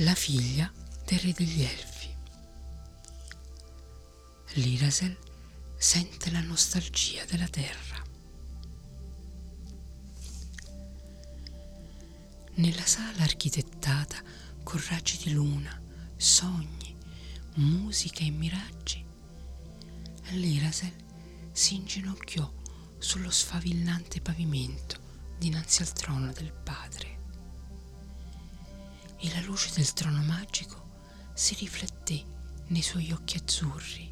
[0.00, 0.70] la figlia
[1.06, 2.14] del re degli elfi.
[4.54, 5.16] L'Irasel
[5.78, 8.02] sente la nostalgia della terra.
[12.56, 14.22] Nella sala architettata
[14.62, 15.80] con raggi di luna,
[16.16, 16.94] sogni,
[17.54, 19.02] musica e miraggi,
[20.32, 20.92] l'Irasel
[21.52, 22.52] si inginocchiò
[22.98, 25.00] sullo sfavillante pavimento
[25.38, 27.15] dinanzi al trono del padre.
[29.26, 32.24] E la luce del trono magico si rifletté
[32.68, 34.08] nei suoi occhi azzurri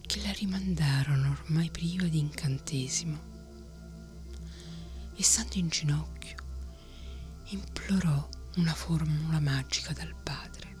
[0.00, 3.18] che la rimandarono ormai priva di incantesimo.
[5.14, 6.36] E stando in ginocchio,
[7.50, 10.76] implorò una formula magica dal padre.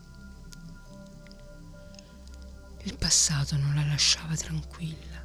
[2.82, 5.24] Il passato non la lasciava tranquilla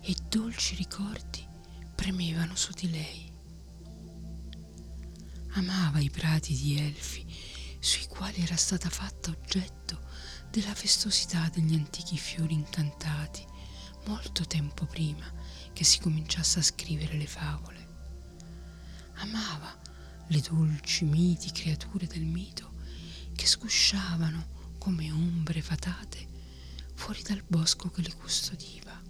[0.00, 1.46] e dolci ricordi
[1.94, 3.25] premevano su di lei.
[5.56, 7.24] Amava i prati di elfi
[7.80, 9.98] sui quali era stata fatta oggetto
[10.50, 13.42] della festosità degli antichi fiori incantati
[14.04, 15.24] molto tempo prima
[15.72, 17.88] che si cominciasse a scrivere le favole.
[19.14, 19.74] Amava
[20.26, 22.74] le dolci miti creature del mito
[23.34, 26.28] che scusciavano come ombre fatate
[26.92, 29.00] fuori dal bosco che le custodiva,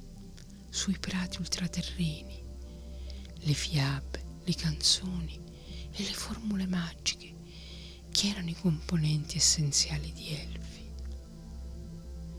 [0.71, 2.41] sui prati ultraterreni,
[3.35, 5.46] le fiabe, le canzoni
[5.99, 7.35] e le formule magiche
[8.11, 10.91] che erano i componenti essenziali di Elfi.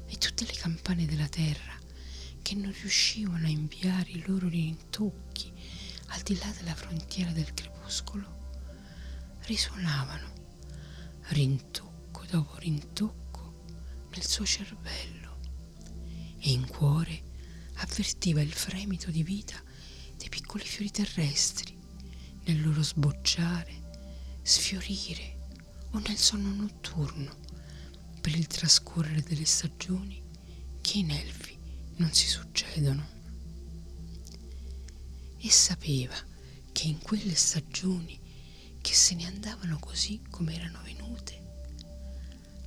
[0.05, 1.75] E tutte le campane della terra
[2.41, 5.51] che non riuscivano a inviare i loro rintocchi
[6.09, 8.35] al di là della frontiera del crepuscolo
[9.41, 10.33] risuonavano
[11.29, 13.63] rintocco dopo rintocco
[14.11, 15.39] nel suo cervello
[16.39, 17.23] e in cuore
[17.75, 19.61] avvertiva il fremito di vita
[20.15, 21.76] dei piccoli fiori terrestri
[22.47, 25.49] nel loro sbocciare, sfiorire
[25.91, 27.35] o nel sonno notturno
[28.21, 30.21] per il trascorrere delle stagioni
[30.79, 31.57] che in elfi
[31.97, 33.15] non si succedono.
[35.39, 36.15] E sapeva
[36.71, 38.17] che in quelle stagioni
[38.81, 41.35] che se ne andavano così come erano venute,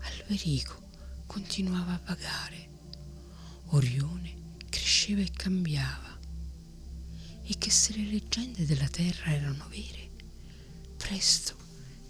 [0.00, 0.88] Alverico
[1.24, 2.68] continuava a vagare,
[3.68, 6.09] Orione cresceva e cambiava,
[7.50, 10.08] e che se le leggende della terra erano vere,
[10.96, 11.56] presto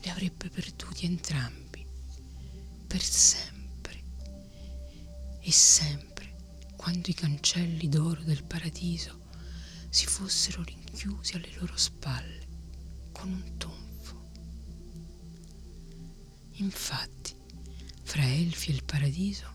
[0.03, 1.83] li avrebbe perduti entrambi,
[2.87, 4.03] per sempre,
[5.41, 6.37] e sempre,
[6.77, 9.29] quando i cancelli d'oro del paradiso
[9.89, 12.47] si fossero rinchiusi alle loro spalle
[13.11, 14.29] con un tonfo.
[16.57, 17.35] Infatti,
[18.03, 19.51] fra Elfi e il paradiso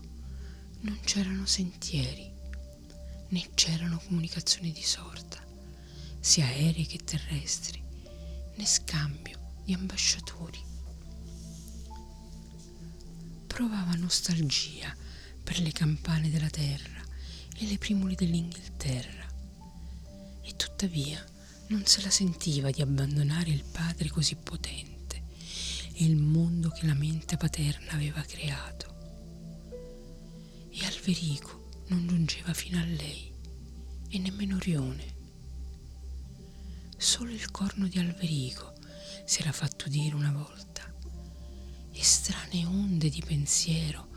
[0.80, 2.28] non c'erano sentieri,
[3.28, 5.35] né c'erano comunicazioni di sorta,
[6.26, 7.80] sia aeree che terrestri,
[8.56, 10.58] né scambio di ambasciatori.
[13.46, 14.92] Provava nostalgia
[15.44, 17.00] per le campane della terra
[17.56, 19.24] e le primuli dell'Inghilterra,
[20.42, 21.24] e tuttavia
[21.68, 25.22] non se la sentiva di abbandonare il padre così potente
[25.92, 28.94] e il mondo che la mente paterna aveva creato.
[30.72, 33.32] E Alverico non giungeva fino a lei,
[34.08, 35.15] e nemmeno Orione.
[36.98, 38.74] Solo il corno di Alverico
[39.24, 40.82] si era fatto dire una volta,
[41.92, 44.08] e strane onde di pensiero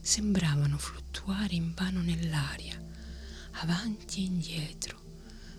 [0.00, 2.80] sembravano fluttuare invano nell'aria,
[3.52, 5.00] avanti e indietro,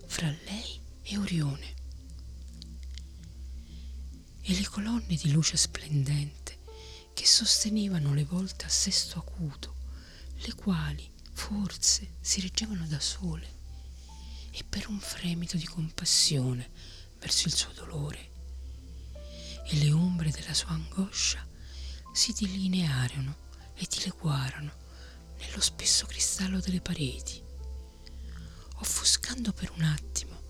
[0.05, 1.75] fra lei e Orione.
[4.41, 6.59] E le colonne di luce splendente
[7.13, 9.75] che sostenevano le volte a sesto acuto,
[10.35, 13.57] le quali forse si reggevano da sole,
[14.59, 16.69] e per un fremito di compassione
[17.17, 18.31] verso il suo dolore,
[19.63, 21.47] e le ombre della sua angoscia
[22.11, 24.71] si delinearono e dileguarono
[25.37, 27.41] nello spesso cristallo delle pareti,
[28.75, 30.41] offuscando per un attimo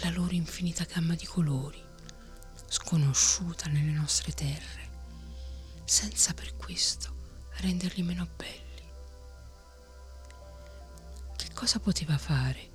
[0.00, 1.82] la loro infinita gamma di colori
[2.68, 4.90] sconosciuta nelle nostre terre,
[5.86, 8.64] senza per questo renderli meno belli.
[11.36, 12.74] Che cosa poteva fare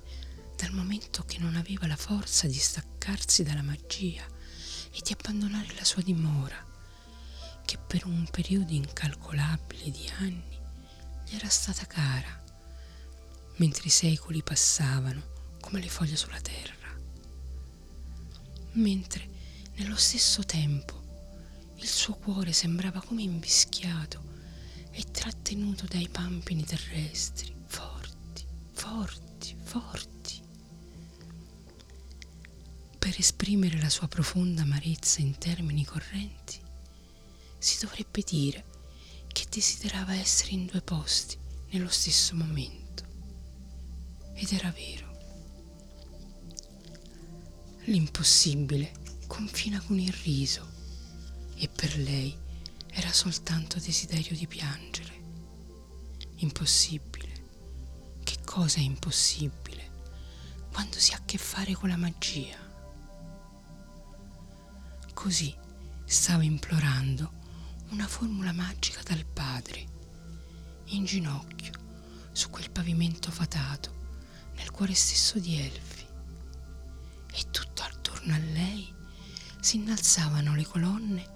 [0.62, 4.24] dal momento che non aveva la forza di staccarsi dalla magia
[4.92, 6.54] e di abbandonare la sua dimora,
[7.64, 10.60] che per un periodo incalcolabile di anni
[11.26, 12.40] gli era stata cara,
[13.56, 16.96] mentre i secoli passavano come le foglie sulla terra.
[18.74, 19.28] Mentre
[19.74, 21.02] nello stesso tempo
[21.74, 24.22] il suo cuore sembrava come invischiato
[24.92, 30.11] e trattenuto dai pampini terrestri, forti, forti, forti.
[33.02, 36.60] Per esprimere la sua profonda amarezza in termini correnti,
[37.58, 38.64] si dovrebbe dire
[39.26, 41.36] che desiderava essere in due posti
[41.70, 43.02] nello stesso momento.
[44.34, 45.10] Ed era vero.
[47.86, 48.92] L'impossibile
[49.26, 50.64] confina con il riso
[51.56, 52.32] e per lei
[52.92, 55.22] era soltanto desiderio di piangere.
[56.36, 57.30] Impossibile.
[58.22, 59.90] Che cosa è impossibile
[60.70, 62.70] quando si ha a che fare con la magia?
[65.22, 65.54] Così
[66.04, 67.30] stava implorando
[67.90, 69.86] una formula magica dal padre,
[70.86, 71.72] in ginocchio,
[72.32, 76.04] su quel pavimento fatato, nel cuore stesso di Elfi.
[77.34, 78.92] E tutto attorno a lei
[79.60, 81.30] si innalzavano le colonne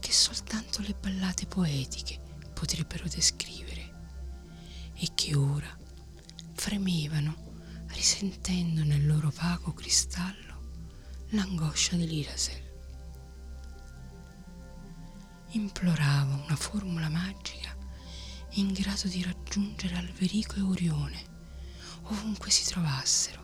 [0.00, 2.18] che soltanto le ballate poetiche
[2.52, 5.78] potrebbero descrivere e che ora
[6.54, 12.66] fremevano risentendo nel loro vago cristallo l'angoscia dell'Irasel.
[15.52, 17.74] Implorava una formula magica
[18.52, 21.36] in grado di raggiungere Alverico e Orione
[22.10, 23.42] ovunque si trovassero,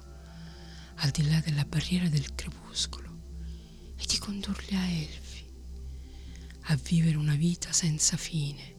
[0.96, 3.12] al di là della barriera del crepuscolo,
[3.96, 5.44] e di condurli a Elfi,
[6.66, 8.72] a vivere una vita senza fine,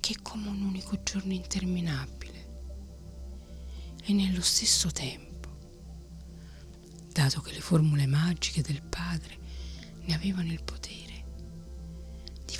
[0.00, 2.26] che è come un unico giorno interminabile.
[4.04, 5.58] E nello stesso tempo,
[7.12, 9.38] dato che le formule magiche del padre
[10.02, 11.07] ne avevano il potere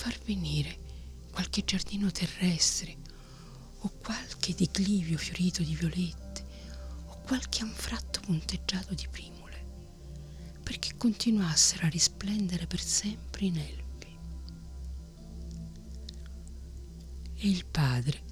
[0.09, 2.97] far venire qualche giardino terrestre
[3.81, 6.47] o qualche declivio fiorito di violette,
[7.27, 9.67] qualche anfratto punteggiato di primule,
[10.63, 14.19] perché continuassero a risplendere per sempre in Elfi.
[17.35, 18.23] E il padre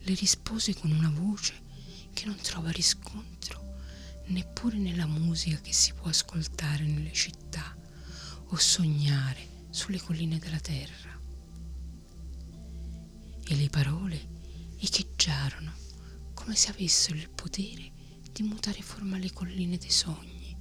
[0.00, 1.54] le rispose con una voce
[2.12, 3.62] che non trova riscontro
[4.26, 7.74] neppure nella musica che si può ascoltare nelle città
[8.48, 11.13] o sognare sulle colline della terra.
[13.46, 14.28] E le parole
[14.78, 15.72] echeggiarono
[16.34, 17.92] come se avessero il potere
[18.32, 20.56] di mutare forma alle colline dei sogni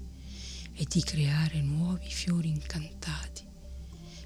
[0.74, 3.46] e di creare nuovi fiori incantati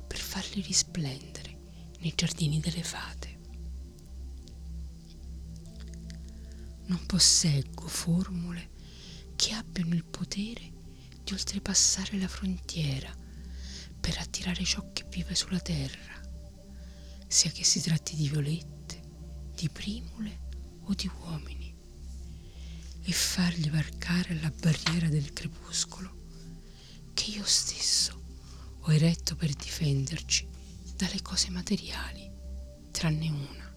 [0.07, 1.57] per farli risplendere
[1.99, 3.35] nei giardini delle fate.
[6.85, 8.69] Non posseggo formule
[9.35, 10.73] che abbiano il potere
[11.23, 13.13] di oltrepassare la frontiera
[13.99, 16.21] per attirare ciò che vive sulla terra,
[17.27, 19.01] sia che si tratti di violette,
[19.55, 20.39] di primule
[20.83, 21.75] o di uomini
[23.03, 26.15] e fargli varcare la barriera del crepuscolo
[27.13, 28.21] che io stesso
[28.79, 30.47] ho eretto per difenderci
[30.95, 32.29] dalle cose materiali,
[32.91, 33.75] tranne una.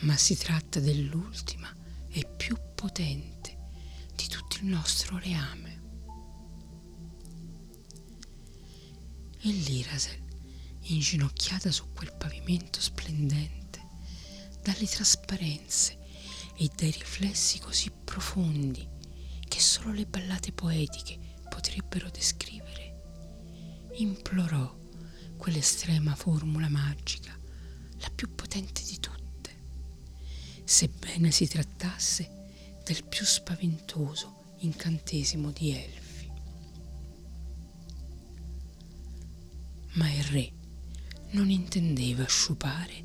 [0.00, 1.72] Ma si tratta dell'ultima
[2.08, 3.70] e più potente
[4.14, 5.82] di tutto il nostro reame.
[9.40, 10.23] E l'Irasel,
[10.86, 13.80] inginocchiata su quel pavimento splendente,
[14.62, 15.98] dalle trasparenze
[16.56, 18.86] e dai riflessi così profondi
[19.46, 24.82] che solo le ballate poetiche potrebbero descrivere, implorò
[25.36, 27.36] quell'estrema formula magica,
[27.98, 29.56] la più potente di tutte,
[30.64, 36.32] sebbene si trattasse del più spaventoso incantesimo di Elfi.
[39.92, 40.52] Ma il re
[41.34, 43.04] non intendeva sciupare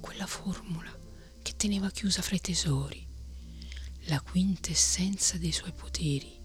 [0.00, 0.94] quella formula
[1.40, 3.06] che teneva chiusa fra i tesori,
[4.04, 6.38] la quintessenza dei suoi poteri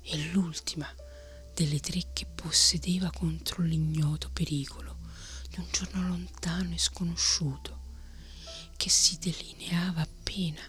[0.00, 0.88] e l'ultima
[1.54, 5.00] delle tre che possedeva contro l'ignoto pericolo
[5.50, 7.80] di un giorno lontano e sconosciuto
[8.78, 10.62] che si delineava appena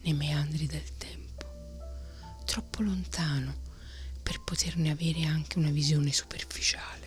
[0.00, 3.60] nei meandri del tempo, troppo lontano
[4.22, 7.01] per poterne avere anche una visione superficiale.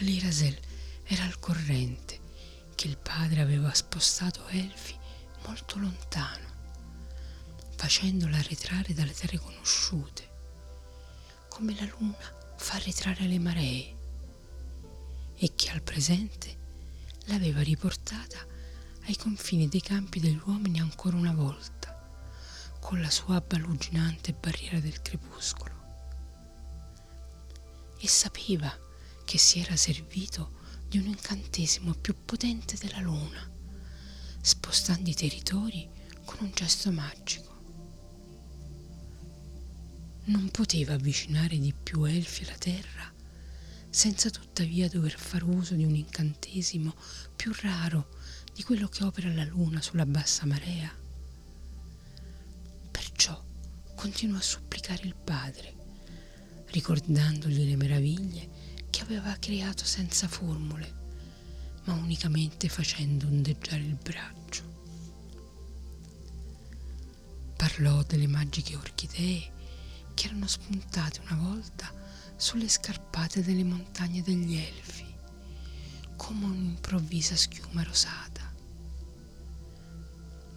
[0.00, 0.56] L'Irasel
[1.02, 2.20] era al corrente
[2.76, 4.96] che il padre aveva spostato Elfi
[5.44, 6.46] molto lontano,
[7.74, 10.28] facendola arretrare dalle terre conosciute,
[11.48, 13.96] come la luna fa arretrare le maree,
[15.34, 16.56] e che al presente
[17.24, 18.38] l'aveva riportata
[19.06, 21.76] ai confini dei campi degli uomini ancora una volta,
[22.78, 25.74] con la sua abbaluginante barriera del crepuscolo.
[27.98, 28.86] E sapeva
[29.28, 30.52] che si era servito
[30.88, 33.46] di un incantesimo più potente della luna,
[34.40, 35.86] spostando i territori
[36.24, 37.60] con un gesto magico.
[40.24, 43.12] Non poteva avvicinare di più Elfi alla terra
[43.90, 46.94] senza tuttavia dover far uso di un incantesimo
[47.36, 48.08] più raro
[48.54, 50.90] di quello che opera la luna sulla bassa marea.
[52.90, 53.44] Perciò
[53.94, 55.74] continuò a supplicare il padre,
[56.70, 58.57] ricordandogli le meraviglie
[59.08, 60.92] aveva creato senza formule,
[61.84, 64.62] ma unicamente facendo ondeggiare il braccio.
[67.56, 69.52] Parlò delle magiche orchidee
[70.12, 71.90] che erano spuntate una volta
[72.36, 75.06] sulle scarpate delle montagne degli Elfi,
[76.16, 78.52] come un'improvvisa schiuma rosata.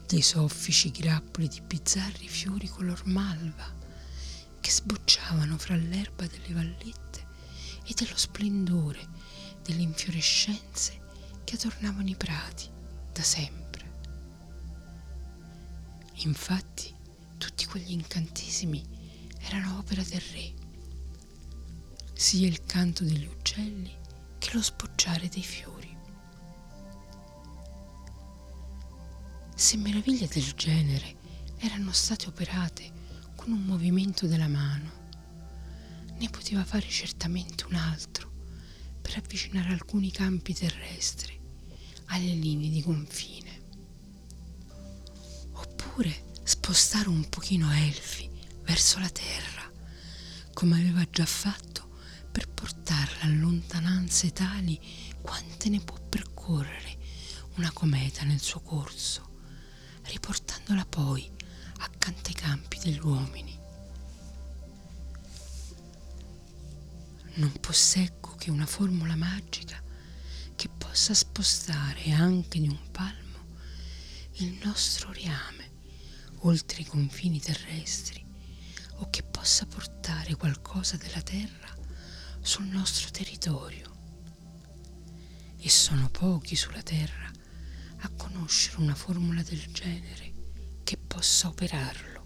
[0.08, 3.80] Dei soffici grappoli di bizzarri fiori color malva
[4.60, 7.01] che sbocciavano fra l'erba delle vallette
[7.92, 9.06] e dello splendore
[9.64, 11.00] delle infiorescenze
[11.44, 12.70] che adornavano i prati
[13.12, 14.00] da sempre.
[16.24, 16.94] Infatti,
[17.38, 18.82] tutti quegli incantesimi
[19.40, 20.54] erano opera del re,
[22.14, 23.94] sia il canto degli uccelli
[24.38, 25.98] che lo sbocciare dei fiori.
[29.54, 31.18] Se meraviglie del genere
[31.58, 32.90] erano state operate
[33.36, 35.01] con un movimento della mano,
[36.22, 38.30] ne poteva fare certamente un altro
[39.02, 41.40] per avvicinare alcuni campi terrestri
[42.06, 43.60] alle linee di confine.
[45.54, 48.30] Oppure spostare un pochino Elfi
[48.62, 49.68] verso la terra,
[50.54, 51.90] come aveva già fatto
[52.32, 54.80] per portarla a lontananze tali
[55.22, 57.00] quante ne può percorrere
[57.56, 59.40] una cometa nel suo corso,
[60.04, 61.28] riportandola poi
[61.80, 63.51] accanto ai campi degli uomini.
[67.34, 69.82] Non posseggo che una formula magica
[70.56, 73.20] che possa spostare anche di un palmo
[74.34, 75.70] il nostro riame
[76.40, 78.26] oltre i confini terrestri
[78.96, 81.74] o che possa portare qualcosa della terra
[82.42, 83.90] sul nostro territorio.
[85.58, 87.32] E sono pochi sulla terra
[88.00, 90.34] a conoscere una formula del genere
[90.84, 92.26] che possa operarlo.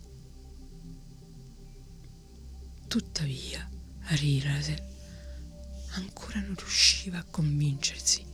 [2.88, 3.69] Tuttavia,
[4.07, 4.95] Arirase
[5.96, 8.25] ancora non riusciva a convincersi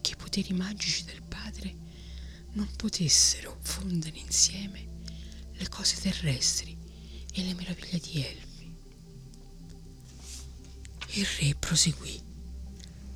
[0.00, 1.74] che i poteri magici del padre
[2.52, 4.94] non potessero fondere insieme
[5.52, 6.76] le cose terrestri
[7.32, 8.74] e le meraviglie di Elfi.
[11.18, 12.22] Il re proseguì.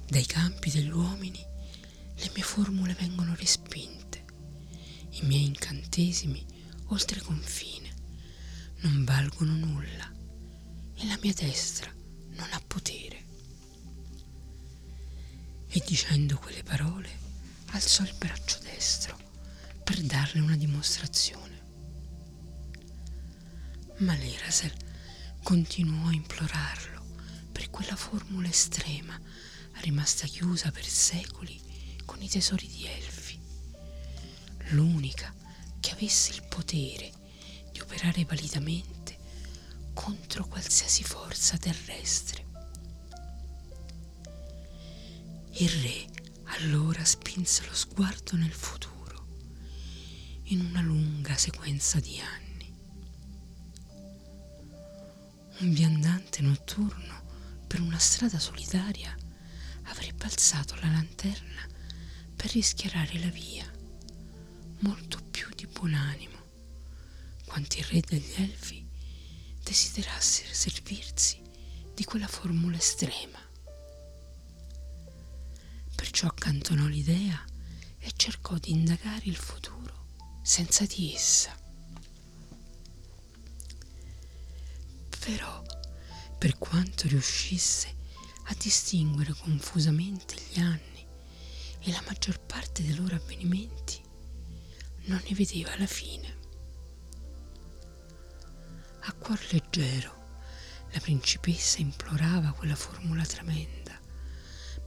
[0.09, 1.39] Dai campi degli uomini
[2.17, 4.25] le mie formule vengono respinte,
[5.11, 6.45] i miei incantesimi
[6.87, 7.95] oltre confine
[8.81, 10.13] non valgono nulla
[10.95, 11.93] e la mia destra
[12.31, 13.20] non ha potere.
[15.73, 17.09] E dicendo quelle parole
[17.71, 19.17] alzò il braccio destro
[19.85, 21.59] per darle una dimostrazione.
[23.99, 24.73] Ma l'Erasel
[25.43, 27.05] continuò a implorarlo
[27.53, 29.17] per quella formula estrema
[29.83, 31.61] rimasta chiusa per secoli
[32.05, 33.41] con i tesori di Elfi,
[34.71, 35.33] l'unica
[35.79, 37.13] che avesse il potere
[37.71, 39.17] di operare validamente
[39.95, 42.50] contro qualsiasi forza terrestre.
[45.61, 46.07] Il re
[46.57, 49.27] allora spinse lo sguardo nel futuro,
[50.45, 52.75] in una lunga sequenza di anni.
[55.59, 59.15] Un viandante notturno per una strada solitaria
[59.83, 61.69] avrebbe alzato la lanterna
[62.35, 63.71] per rischiarare la via,
[64.79, 66.39] molto più di buon animo,
[67.45, 68.89] quanto il re degli elfi
[69.63, 71.39] desiderasse servirsi
[71.93, 73.49] di quella formula estrema.
[76.11, 77.41] Perciò accantonò l'idea
[78.01, 80.07] e cercò di indagare il futuro
[80.43, 81.57] senza di essa.
[85.21, 85.63] Però,
[86.37, 87.95] per quanto riuscisse
[88.47, 91.07] a distinguere confusamente gli anni
[91.79, 94.03] e la maggior parte dei loro avvenimenti,
[95.05, 96.39] non ne vedeva la fine.
[99.03, 100.41] A cuor leggero,
[100.91, 103.80] la principessa implorava quella formula tremenda,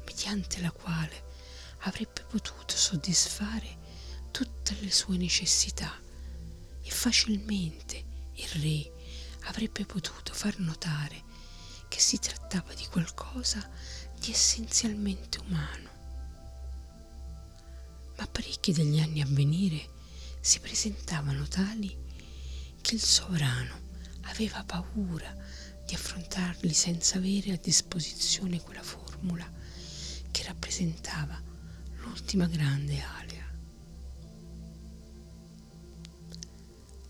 [0.05, 1.31] mediante la quale
[1.79, 3.81] avrebbe potuto soddisfare
[4.31, 5.99] tutte le sue necessità
[6.81, 8.91] e facilmente il re
[9.43, 11.21] avrebbe potuto far notare
[11.87, 13.69] che si trattava di qualcosa
[14.19, 15.89] di essenzialmente umano.
[18.17, 19.89] Ma parecchi degli anni a venire
[20.39, 21.95] si presentavano tali
[22.81, 23.81] che il sovrano
[24.23, 25.35] aveva paura
[25.85, 29.49] di affrontarli senza avere a disposizione quella formula
[30.33, 31.39] che rappresentava
[31.97, 33.51] l'ultima grande alea.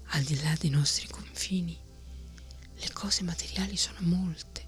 [0.08, 1.80] Al di là dei nostri confini,
[2.76, 4.68] le cose materiali sono molte,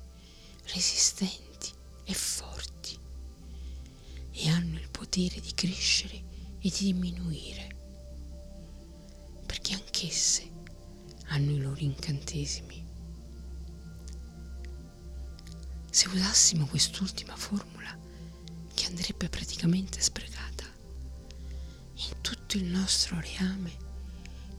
[0.73, 1.69] resistenti
[2.05, 2.97] e forti
[4.31, 6.15] e hanno il potere di crescere
[6.59, 7.75] e di diminuire,
[9.45, 10.49] perché anch'esse
[11.25, 12.85] hanno i loro incantesimi.
[15.95, 17.94] se usassimo quest'ultima formula,
[18.95, 20.63] andrebbe praticamente sprecata,
[21.95, 23.83] in tutto il nostro reame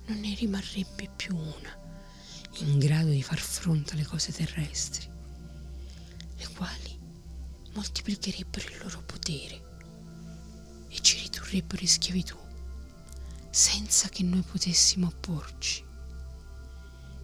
[0.08, 1.84] non ne rimarrebbe più una
[2.58, 5.08] in grado di far fronte alle cose terrestri,
[6.36, 6.98] le quali
[7.72, 9.64] moltiplicherebbero il loro potere
[10.88, 12.36] e ci ridurrebbero in schiavitù
[13.50, 15.82] senza che noi potessimo opporci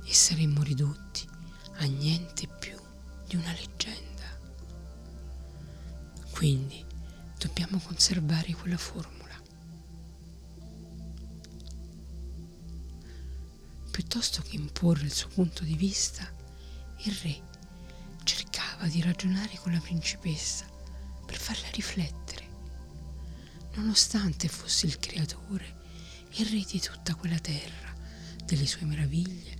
[0.02, 1.28] e saremmo ridotti
[1.76, 2.78] a niente più
[3.26, 4.11] di una leggenda.
[6.31, 6.90] Quindi
[7.42, 9.34] dobbiamo conservare quella formula.
[13.90, 16.32] Piuttosto che imporre il suo punto di vista,
[16.99, 17.42] il re
[18.22, 20.66] cercava di ragionare con la principessa
[21.26, 22.49] per farla riflettere.
[23.75, 25.80] Nonostante fosse il creatore,
[26.34, 27.92] il re di tutta quella terra,
[28.44, 29.58] delle sue meraviglie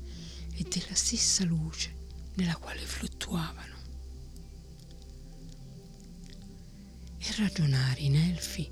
[0.55, 1.97] e della stessa luce
[2.35, 3.72] nella quale fluttuavano.
[7.25, 8.69] E ragionare in elfi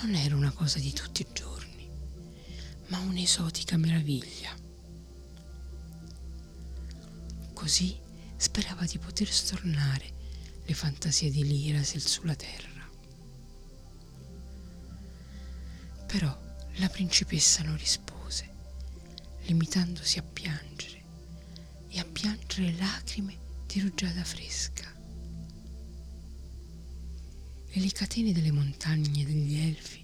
[0.00, 1.86] non era una cosa di tutti i giorni,
[2.86, 4.54] ma un'esotica meraviglia.
[7.52, 7.94] Così
[8.36, 10.10] sperava di poter stornare
[10.64, 12.88] le fantasie di Lirasil sulla terra.
[16.06, 16.42] Però
[16.76, 18.48] la principessa non rispose,
[19.42, 21.02] limitandosi a piangere
[21.88, 24.95] e a piangere lacrime di rugiada fresca.
[27.76, 30.02] E le catene delle montagne degli elfi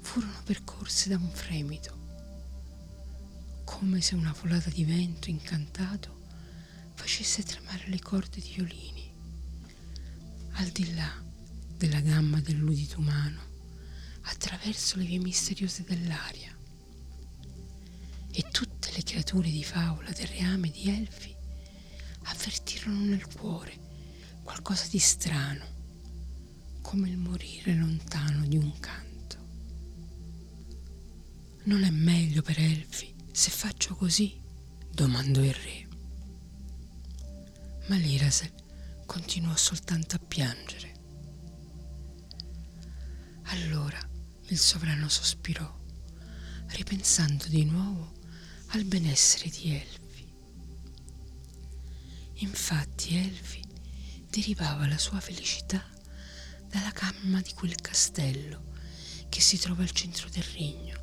[0.00, 1.96] furono percorse da un fremito,
[3.62, 6.22] come se una folata di vento incantato
[6.94, 9.12] facesse tremare le corde di violini,
[10.54, 11.08] al di là
[11.76, 13.40] della gamma dell'udito umano,
[14.22, 16.52] attraverso le vie misteriose dell'aria.
[18.32, 21.32] E tutte le creature di favola del reame di Elfi
[22.24, 23.78] avvertirono nel cuore
[24.42, 25.71] qualcosa di strano,
[26.82, 29.10] come il morire lontano di un canto.
[31.64, 34.38] Non è meglio per Elfi se faccio così?
[34.90, 35.88] domandò il re.
[37.86, 38.52] Ma l'Irasel
[39.06, 40.92] continuò soltanto a piangere.
[43.44, 43.98] Allora
[44.48, 45.80] il sovrano sospirò,
[46.68, 48.12] ripensando di nuovo
[48.68, 50.00] al benessere di Elfi.
[52.44, 53.62] Infatti Elfi
[54.28, 55.91] derivava la sua felicità
[56.72, 58.70] dalla camma di quel castello
[59.28, 60.98] che si trova al centro del regno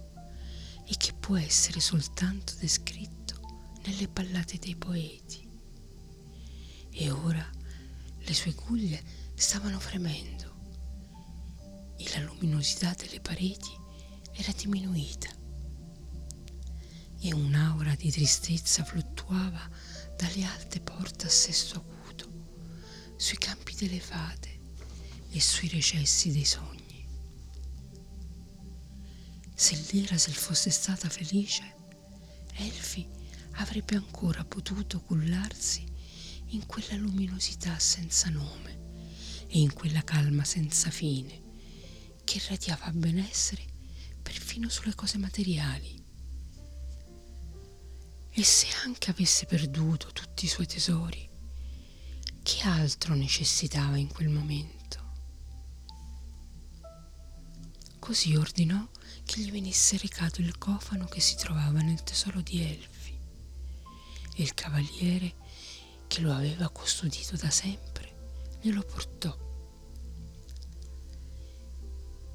[0.84, 5.48] e che può essere soltanto descritto nelle ballate dei poeti.
[6.90, 7.48] E ora
[8.18, 9.00] le sue guglie
[9.36, 10.58] stavano fremendo
[11.98, 13.78] e la luminosità delle pareti
[14.32, 15.30] era diminuita
[17.22, 19.70] e un'aura di tristezza fluttuava
[20.18, 24.49] dalle alte porte a sesto acuto, sui campi delle fate
[25.32, 27.06] e sui recessi dei sogni.
[29.54, 31.76] Se l'Irasel fosse stata felice,
[32.56, 33.08] Elfi
[33.54, 35.84] avrebbe ancora potuto cullarsi
[36.48, 38.78] in quella luminosità senza nome
[39.48, 41.42] e in quella calma senza fine
[42.24, 43.66] che irradiava benessere
[44.22, 46.00] perfino sulle cose materiali
[48.32, 51.28] e se anche avesse perduto tutti i suoi tesori,
[52.42, 54.79] che altro necessitava in quel momento?
[58.10, 58.90] Così ordinò
[59.24, 63.16] che gli venisse recato il cofano che si trovava nel tesoro di Elfi
[64.36, 65.36] e il cavaliere
[66.08, 69.38] che lo aveva custodito da sempre glielo portò.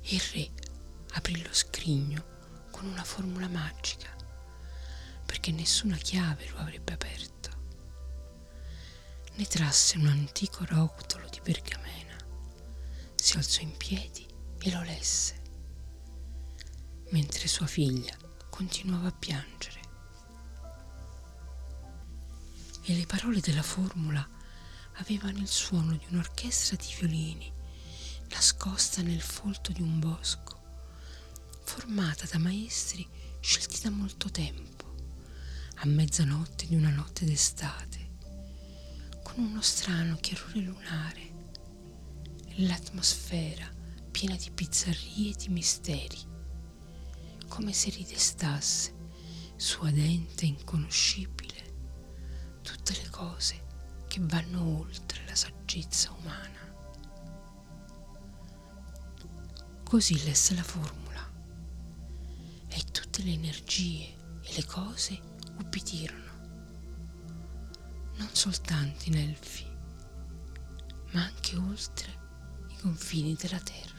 [0.03, 0.53] Il re
[1.15, 4.15] aprì lo scrigno con una formula magica
[5.27, 7.51] perché nessuna chiave lo avrebbe aperto.
[9.35, 12.17] Ne trasse un antico rotolo di pergamena,
[13.17, 14.25] si alzò in piedi
[14.61, 15.43] e lo lesse,
[17.11, 18.17] mentre sua figlia
[18.51, 19.81] continuava a piangere.
[22.83, 24.27] E le parole della formula
[24.95, 27.53] avevano il suono di un'orchestra di violini
[28.29, 30.61] nascosta nel folto di un bosco,
[31.65, 33.07] formata da maestri
[33.41, 34.95] scelti da molto tempo
[35.77, 38.11] a mezzanotte di una notte d'estate,
[39.23, 41.33] con uno strano chiarore lunare
[42.47, 43.71] e l'atmosfera
[44.11, 46.19] piena di bizzarrie e di misteri,
[47.49, 48.93] come se ridestasse,
[49.57, 51.53] suadente e inconoscibile,
[52.63, 53.63] tutte le cose
[54.09, 56.63] che vanno oltre la saggezza umana.
[59.83, 61.31] Così lesse la formula
[62.69, 65.21] e tutte le energie e le cose
[65.59, 66.33] ubbidirono,
[68.17, 69.65] non soltanto in elfi,
[71.13, 72.23] ma anche oltre
[72.69, 73.94] i confini della terra.